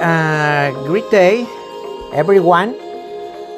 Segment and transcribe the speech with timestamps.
[0.00, 1.46] A great day,
[2.12, 2.74] everyone,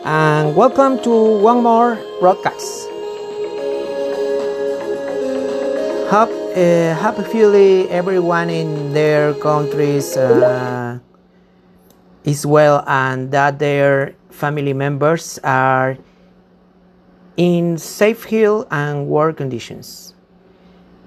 [0.05, 2.89] and welcome to one more broadcast.
[6.11, 10.99] Hope, uh, hopefully, everyone in their countries uh,
[12.25, 15.97] is well and that their family members are
[17.37, 20.15] in safe health and work conditions.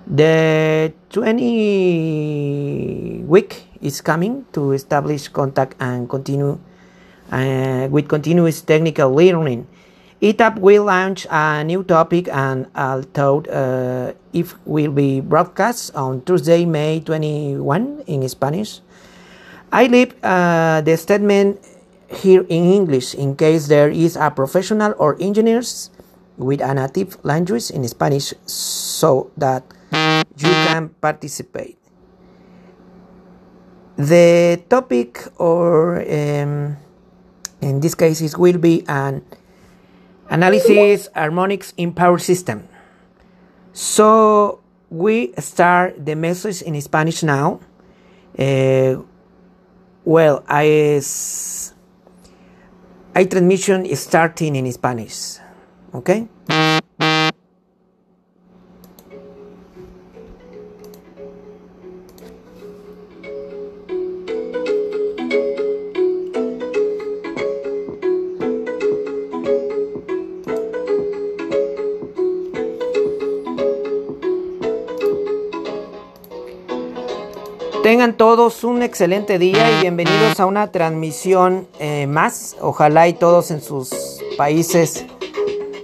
[0.08, 6.58] The 20 week is coming to establish contact and continue
[7.32, 9.68] uh, with continuous technical learning.
[10.22, 16.26] ETAP will launch a new topic and I thought uh, it will be broadcast on
[16.26, 18.82] Tuesday, May 21 in Spanish.
[19.72, 21.60] I leave uh, the statement
[22.10, 25.92] here in English in case there is a professional or engineers
[26.38, 29.64] with a native language in Spanish so that
[30.38, 31.78] you can participate.
[33.98, 36.78] The topic, or um,
[37.62, 39.24] in this case, it will be an
[40.30, 42.68] analysis harmonics in power system.
[43.72, 47.62] So we start the message in Spanish now.
[48.38, 49.04] Uh,
[50.04, 51.02] well, I
[53.16, 55.40] I transmission is starting in Spanish.
[55.94, 56.28] Okay.
[77.86, 82.56] Tengan todos un excelente día y bienvenidos a una transmisión eh, más.
[82.60, 83.92] Ojalá y todos en sus
[84.40, 85.06] países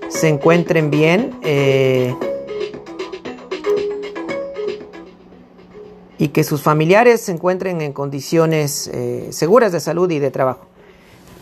[0.10, 1.38] se encuentren bien.
[1.44, 2.16] Eh,
[6.18, 10.66] y que sus familiares se encuentren en condiciones eh, seguras de salud y de trabajo.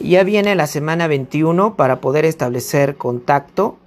[0.02, 3.78] Ya viene la semana 21 para poder establecer contacto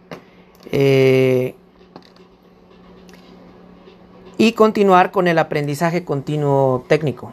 [4.38, 7.32] y continuar con el aprendizaje continuo técnico.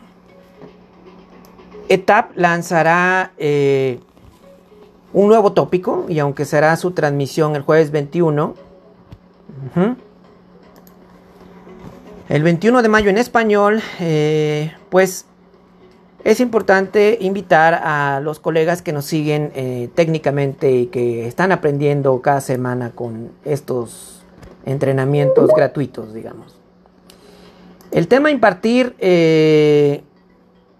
[1.89, 3.99] ETAP lanzará eh,
[5.11, 8.53] un nuevo tópico y aunque será su transmisión el jueves 21,
[12.29, 15.25] el 21 de mayo en español, eh, pues
[16.23, 22.21] es importante invitar a los colegas que nos siguen eh, técnicamente y que están aprendiendo
[22.21, 24.21] cada semana con estos
[24.65, 26.58] entrenamientos gratuitos, digamos.
[27.91, 30.03] El tema a impartir eh,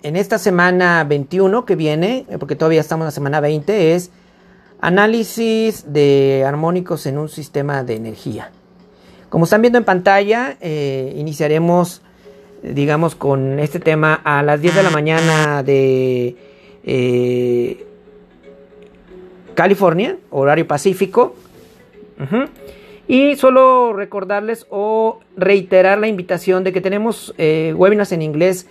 [0.04, 4.12] en esta semana 21 que viene, eh, porque todavía estamos en la semana 20, es
[4.80, 8.52] análisis de armónicos en un sistema de energía.
[9.30, 12.04] Como están viendo en pantalla, eh, iniciaremos,
[12.62, 16.36] digamos, con este tema a las 10 de la mañana de
[19.56, 21.36] California, horario pacífico.
[23.10, 28.68] Y solo recordarles o reiterar la invitación de que tenemos eh, webinars en inglés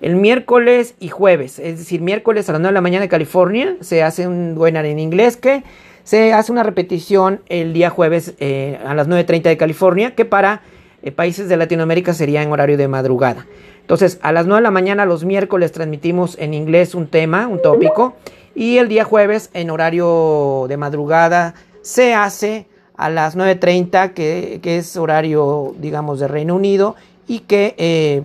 [0.00, 1.58] el miércoles y jueves.
[1.58, 4.86] Es decir, miércoles a las 9 de la mañana de California se hace un webinar
[4.86, 5.62] en inglés que
[6.04, 10.62] se hace una repetición el día jueves eh, a las 9.30 de California, que para
[11.02, 13.46] eh, países de Latinoamérica sería en horario de madrugada.
[13.82, 17.60] Entonces, a las 9 de la mañana los miércoles transmitimos en inglés un tema, un
[17.60, 18.16] tópico,
[18.54, 21.52] y el día jueves en horario de madrugada
[21.82, 26.96] se hace a las 9.30, que, que, es horario, digamos, de Reino Unido,
[27.26, 28.22] y que eh,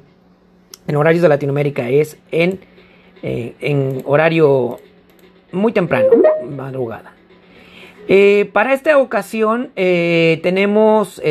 [0.88, 2.60] en horarios de Latinoamérica es en,
[3.24, 4.80] eh, en horario
[5.52, 6.08] muy temprano,
[6.50, 7.14] madrugada.
[8.10, 11.22] Eh, para esta ocasión tenemos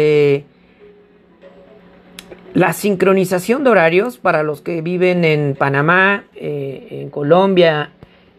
[2.54, 7.90] la sincronización de horarios para los que viven en Panamá, en Colombia,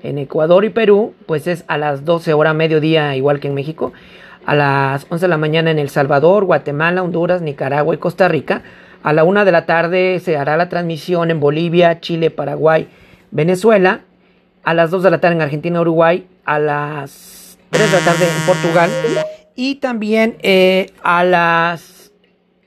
[0.03, 3.93] en Ecuador y Perú, pues es a las 12 horas mediodía, igual que en México
[4.47, 8.63] a las 11 de la mañana en El Salvador, Guatemala, Honduras, Nicaragua y Costa Rica.
[9.03, 12.87] A la 1 de la tarde se hará la transmisión en Bolivia, Chile, Paraguay,
[13.29, 14.05] Venezuela.
[14.63, 16.27] A las 2 de la tarde en Argentina, Uruguay.
[16.45, 18.89] A las 3 de la tarde en Portugal.
[19.53, 22.13] Y también eh, a las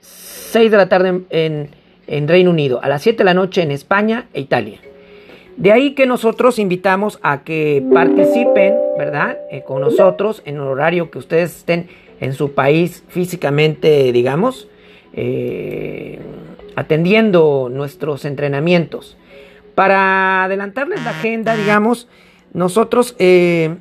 [0.00, 1.70] 6 de la tarde en,
[2.06, 2.80] en Reino Unido.
[2.82, 4.80] A las 7 de la noche en España e Italia.
[5.56, 9.38] De ahí que nosotros invitamos a que participen, ¿verdad?
[9.50, 11.88] Eh, con nosotros en el horario que ustedes estén
[12.20, 14.68] en su país físicamente, digamos,
[15.12, 16.18] eh,
[16.76, 19.16] atendiendo nuestros entrenamientos.
[19.74, 22.08] Para adelantarles la agenda, digamos,
[22.52, 23.76] nosotros eh,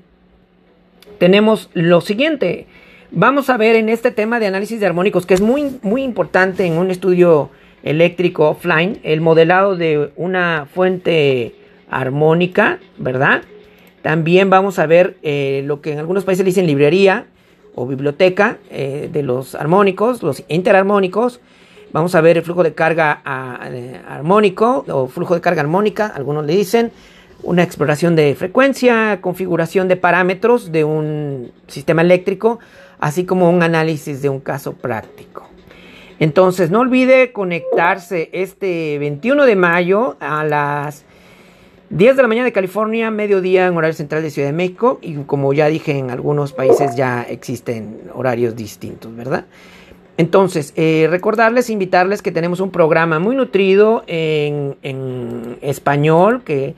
[1.17, 2.67] tenemos lo siguiente.
[3.11, 6.65] Vamos a ver en este tema de análisis de armónicos, que es muy, muy importante
[6.65, 7.49] en un estudio
[7.83, 11.55] eléctrico offline, el modelado de una fuente
[11.89, 13.43] armónica, ¿verdad?
[14.01, 17.25] También vamos a ver eh, lo que en algunos países dicen librería
[17.75, 21.41] o biblioteca eh, de los armónicos, los interarmónicos.
[21.91, 23.21] Vamos a ver el flujo de carga
[23.71, 26.91] eh, armónico o flujo de carga armónica, algunos le dicen.
[27.41, 32.59] Una exploración de frecuencia, configuración de parámetros de un sistema eléctrico,
[32.99, 35.47] así como un análisis de un caso práctico.
[36.19, 41.05] Entonces, no olvide conectarse este 21 de mayo a las
[41.89, 45.15] 10 de la mañana de California, mediodía en horario central de Ciudad de México y
[45.23, 49.45] como ya dije en algunos países ya existen horarios distintos, ¿verdad?
[50.17, 54.75] Entonces, eh, recordarles, invitarles que tenemos un programa muy nutrido en,
[55.61, 56.75] español, que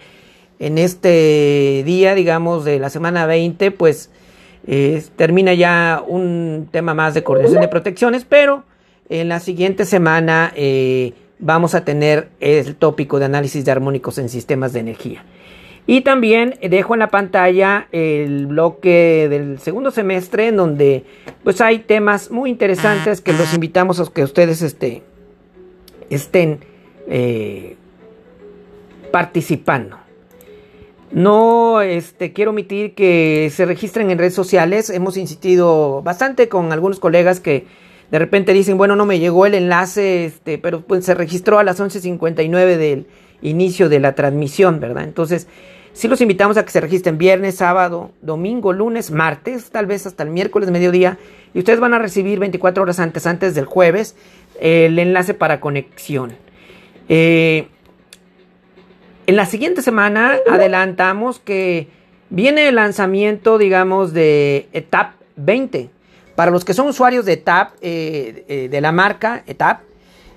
[0.60, 4.12] en este día, digamos, de la semana 20, pues
[4.68, 8.64] eh, termina ya un tema más de coordinación de protecciones, pero
[9.10, 10.54] en la siguiente semana...
[10.56, 15.26] Eh, vamos a tener el tópico de análisis de armónicos en sistemas de energía.
[15.88, 21.04] Y también dejo en la pantalla el bloque del segundo semestre en donde
[21.44, 25.02] pues hay temas muy interesantes que los invitamos a que ustedes este,
[26.10, 26.60] estén
[27.08, 27.76] eh,
[29.12, 29.98] participando.
[31.12, 34.90] No este, quiero omitir que se registren en redes sociales.
[34.90, 37.66] Hemos insistido bastante con algunos colegas que
[38.12, 41.64] de repente dicen, bueno, no me llegó el enlace, este, pero pues se registró a
[41.64, 43.08] las 11.59 del
[43.42, 45.06] inicio de la transmisión, ¿verdad?
[45.06, 45.48] Entonces,
[45.94, 50.24] sí los invitamos a que se registren viernes, sábado, domingo, lunes, martes, tal vez hasta
[50.24, 51.18] el miércoles, mediodía,
[51.54, 54.16] y ustedes van a recibir 24 horas antes, antes del jueves,
[54.60, 56.34] el enlace para conexión.
[57.08, 57.68] Eh,
[59.26, 61.88] en la siguiente semana adelantamos que
[62.30, 65.90] viene el lanzamiento, digamos, de ETAP 20.
[66.42, 69.82] Para los que son usuarios de ETAP, eh, eh, de la marca ETAP,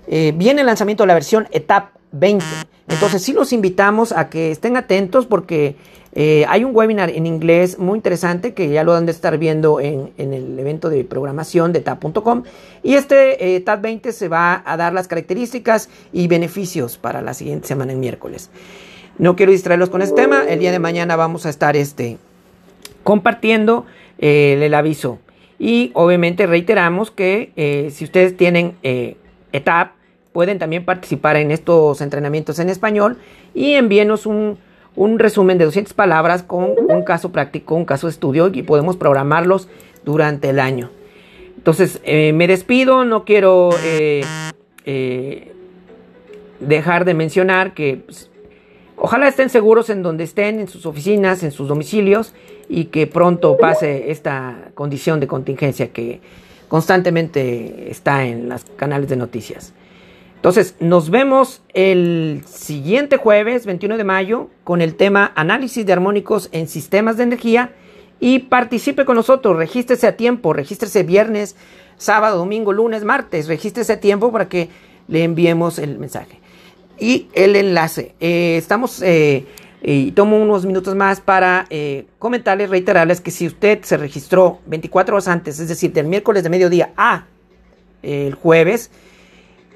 [0.07, 2.45] eh, viene el lanzamiento de la versión ETAP 20.
[2.89, 5.77] Entonces sí los invitamos a que estén atentos porque
[6.15, 10.13] hay un webinar en inglés muy interesante que ya lo han de estar viendo en,
[10.19, 12.43] el evento de programación de ETAP.com.
[12.83, 17.67] Y este ETAP 20 se va a dar las características y beneficios para la siguiente
[17.67, 18.51] semana en miércoles.
[19.17, 20.45] No quiero distraerlos con este tema.
[20.47, 22.19] El día de mañana vamos a estar este,
[23.05, 23.87] compartiendo
[24.19, 25.19] el aviso.
[25.65, 29.17] Y obviamente reiteramos que eh, si ustedes tienen eh,
[29.53, 29.93] ETAP,
[30.35, 33.17] pueden también participar en estos entrenamientos en español
[33.55, 34.59] y envíenos un,
[35.17, 39.71] resumen de 200 palabras con un caso práctico, un caso estudio y podemos programarlos
[40.05, 40.91] durante el año.
[41.57, 43.71] Entonces, eh, me despido, no quiero
[46.61, 48.31] dejar de mencionar que pues,
[48.97, 52.35] ojalá estén seguros en donde estén, en sus oficinas, en sus domicilios
[52.69, 56.21] y que pronto pase esta condición de contingencia que
[56.69, 59.73] constantemente está en los canales de noticias.
[60.37, 66.51] Entonces, nos vemos el siguiente jueves, 21 de mayo, con el tema análisis de armónicos
[66.53, 67.73] en sistemas de energía
[68.21, 71.57] y participe con nosotros, regístrese a tiempo, regístrese viernes,
[71.97, 74.69] sábado, domingo, lunes, martes, regístrese a tiempo para que
[75.09, 76.41] le enviemos el mensaje.
[76.99, 78.15] Y el enlace.
[78.21, 79.47] Eh, estamos eh,
[79.87, 85.15] y tomo unos minutos más para eh, comentarles, reiterarles que si usted se registró 24
[85.15, 87.27] horas antes, es decir, del miércoles de mediodía a
[88.03, 88.91] el jueves,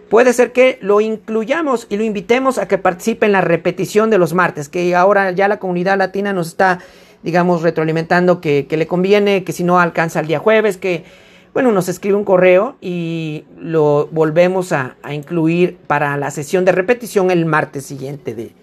[0.09, 4.17] puede ser que lo incluyamos y lo invitemos a que participe en la repetición de
[4.17, 6.79] los martes, que ahora ya la comunidad latina nos está,
[7.23, 11.05] digamos, retroalimentando que, le conviene, que si no alcanza el día jueves, que,
[11.53, 17.31] bueno, nos escribe un correo y lo volvemos a, incluir para la sesión de repetición
[17.31, 18.55] el martes siguiente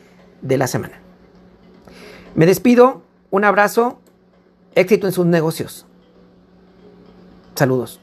[0.42, 1.05] de la semana.
[2.36, 3.02] Me despido,
[3.32, 4.00] un abrazo,
[4.76, 5.86] éxito en sus negocios.
[7.56, 8.02] Saludos.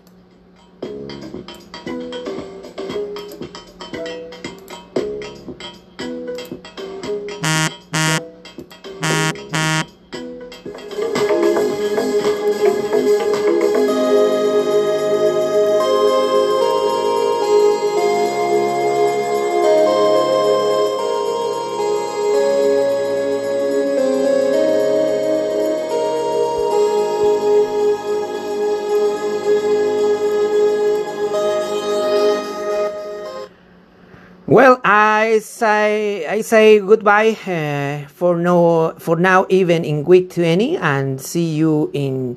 [35.33, 41.19] I say I say goodbye uh, for no for now, even in week twenty, and
[41.19, 42.37] see you in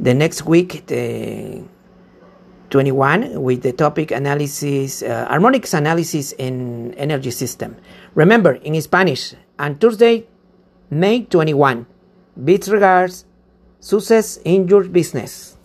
[0.00, 1.62] the next week, the
[2.70, 7.76] twenty one, with the topic analysis, uh, harmonics analysis in energy system.
[8.16, 10.26] Remember in Spanish, and Thursday,
[10.90, 11.86] May twenty one.
[12.34, 13.26] Best regards,
[13.78, 15.56] success in your business.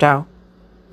[0.00, 0.24] Ciao.